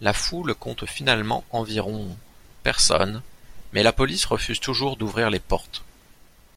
La 0.00 0.14
foule 0.14 0.54
compte 0.54 0.86
finalement 0.86 1.44
environ 1.50 2.16
personnes, 2.62 3.20
mais 3.74 3.82
la 3.82 3.92
police 3.92 4.24
refuse 4.24 4.60
toujours 4.60 4.96
d'ouvrir 4.96 5.28
les 5.28 5.40
portes. 5.40 5.84